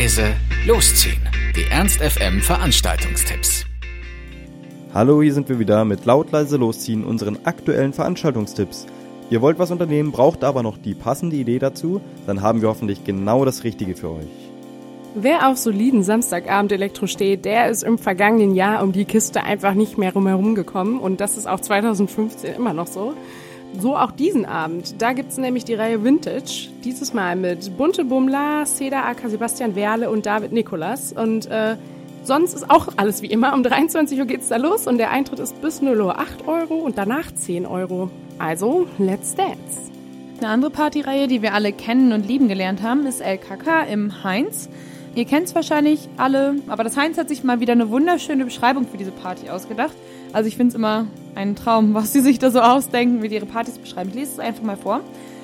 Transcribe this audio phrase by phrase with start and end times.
[0.00, 0.34] leise,
[0.66, 1.20] losziehen.
[1.54, 3.66] Die Ernst FM Veranstaltungstipps.
[4.94, 8.86] Hallo, hier sind wir wieder mit laut leise losziehen unseren aktuellen Veranstaltungstipps.
[9.28, 13.04] Ihr wollt was unternehmen, braucht aber noch die passende Idee dazu, dann haben wir hoffentlich
[13.04, 14.50] genau das Richtige für euch.
[15.16, 19.74] Wer auf soliden Samstagabend Elektro steht, der ist im vergangenen Jahr um die Kiste einfach
[19.74, 23.12] nicht mehr rumherum gekommen und das ist auch 2015 immer noch so.
[23.78, 25.00] So auch diesen Abend.
[25.00, 26.68] Da gibt's nämlich die Reihe Vintage.
[26.84, 31.12] Dieses Mal mit Bunte Bummler, Seda aka Sebastian Werle und David Nikolas.
[31.12, 31.76] Und äh,
[32.24, 33.54] sonst ist auch alles wie immer.
[33.54, 36.74] Um 23 Uhr geht's da los und der Eintritt ist bis 0 Uhr 8 Euro
[36.74, 38.10] und danach 10 Euro.
[38.38, 39.90] Also, let's dance.
[40.38, 44.68] Eine andere Partyreihe, die wir alle kennen und lieben gelernt haben, ist LKK im Heinz.
[45.14, 48.86] Ihr kennt es wahrscheinlich alle, aber das Heinz hat sich mal wieder eine wunderschöne Beschreibung
[48.86, 49.92] für diese Party ausgedacht.
[50.32, 53.36] Also ich finde es immer ein Traum, was sie sich da so ausdenken, wie die
[53.36, 54.10] ihre Partys beschreiben.
[54.10, 55.00] Ich lese es einfach mal vor.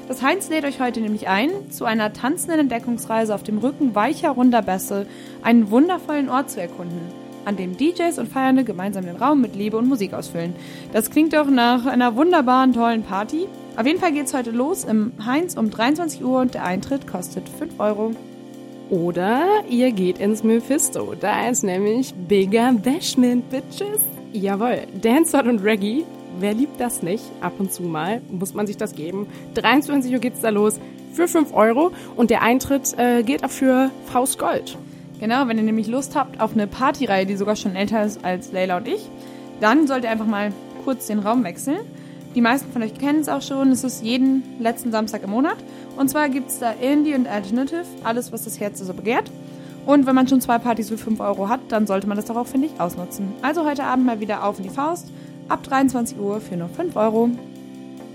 [0.09, 4.31] Das Heinz lädt euch heute nämlich ein, zu einer tanzenden Entdeckungsreise auf dem Rücken weicher,
[4.31, 5.07] runder Bässe
[5.43, 7.01] einen wundervollen Ort zu erkunden,
[7.45, 10.55] an dem DJs und Feiernde gemeinsam den Raum mit Liebe und Musik ausfüllen.
[10.93, 13.49] Das klingt doch nach einer wunderbaren, tollen Party.
[13.77, 17.49] Auf jeden Fall geht's heute los im Heinz um 23 Uhr und der Eintritt kostet
[17.49, 18.13] 5 Euro.
[18.91, 21.15] Oder ihr geht ins Mephisto.
[21.19, 24.16] Da ist nämlich Bigger Bashment, Bitches.
[24.33, 26.05] Jawohl, Dancehall und Reggae.
[26.39, 27.25] Wer liebt das nicht?
[27.41, 29.27] Ab und zu mal muss man sich das geben.
[29.55, 30.79] 23 Uhr geht's da los
[31.13, 34.77] für 5 Euro und der Eintritt äh, geht auch für Faust Gold.
[35.19, 38.53] Genau, wenn ihr nämlich Lust habt auf eine Partyreihe, die sogar schon älter ist als
[38.53, 39.09] Leila und ich,
[39.61, 40.53] dann sollt ihr einfach mal
[40.85, 41.79] kurz den Raum wechseln.
[42.35, 43.71] Die meisten von euch kennen es auch schon.
[43.71, 45.57] Es ist jeden letzten Samstag im Monat.
[45.97, 49.31] Und zwar gibt es da Indie und Alternative, alles, was das Herz so begehrt.
[49.87, 52.37] Und wenn man schon zwei Partys für 5 Euro hat, dann sollte man das doch
[52.37, 53.33] auch, finde ich, ausnutzen.
[53.41, 55.13] Also heute Abend mal wieder auf in die Faust.
[55.49, 57.31] Ab 23 Uhr für nur 5 Euro.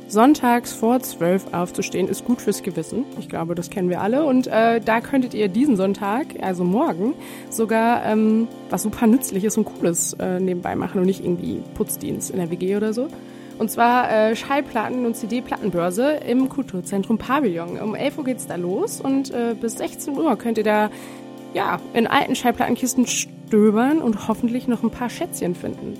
[0.09, 3.05] Sonntags vor 12 aufzustehen ist gut fürs Gewissen.
[3.17, 4.25] Ich glaube, das kennen wir alle.
[4.25, 7.13] Und äh, da könntet ihr diesen Sonntag, also morgen,
[7.49, 12.37] sogar ähm, was super Nützliches und Cooles äh, nebenbei machen und nicht irgendwie Putzdienst in
[12.37, 13.07] der WG oder so.
[13.57, 17.79] Und zwar äh, Schallplatten- und CD-Plattenbörse im Kulturzentrum Pavillon.
[17.79, 20.89] Um 11 Uhr geht's da los und äh, bis 16 Uhr könnt ihr da
[21.53, 25.97] ja, in alten Schallplattenkisten stöbern und hoffentlich noch ein paar Schätzchen finden.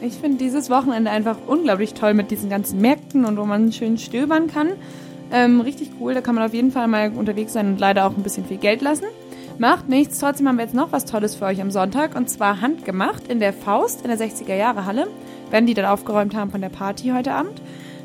[0.00, 3.96] Ich finde dieses Wochenende einfach unglaublich toll mit diesen ganzen Märkten und wo man schön
[3.96, 4.70] stöbern kann.
[5.32, 8.16] Ähm, richtig cool, da kann man auf jeden Fall mal unterwegs sein und leider auch
[8.16, 9.06] ein bisschen viel Geld lassen.
[9.58, 12.60] Macht nichts, trotzdem haben wir jetzt noch was Tolles für euch am Sonntag und zwar
[12.60, 15.06] handgemacht in der Faust in der 60er Jahre Halle
[15.54, 17.62] wenn die dann aufgeräumt haben von der Party heute Abend.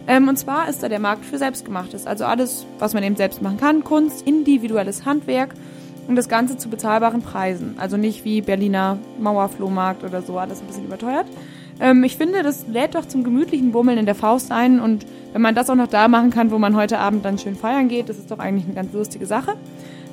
[0.08, 2.06] Ähm, und zwar ist da der Markt für Selbstgemachtes.
[2.06, 3.84] Also alles, was man eben selbst machen kann.
[3.84, 5.56] Kunst, individuelles Handwerk
[6.10, 7.76] und das Ganze zu bezahlbaren Preisen.
[7.78, 11.28] Also nicht wie Berliner Mauerflohmarkt oder so, alles ein bisschen überteuert.
[11.80, 15.44] Ähm, ich finde, das lädt doch zum gemütlichen Bummeln in der Faust ein und wenn
[15.44, 18.10] man das auch noch da machen kann, wo man heute Abend dann schön feiern geht,
[18.10, 19.54] das ist doch eigentlich eine ganz lustige Sache.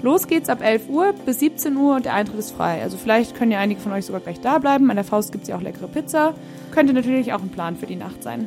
[0.02, 2.82] Los geht's ab 11 Uhr bis 17 Uhr und der Eintritt ist frei.
[2.82, 4.90] Also vielleicht können ja einige von euch sogar gleich da bleiben.
[4.90, 6.34] An der Faust gibt's ja auch leckere Pizza.
[6.72, 8.46] Könnte natürlich auch ein Plan für die Nacht sein.